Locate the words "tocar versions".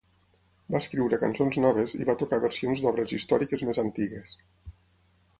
2.21-2.81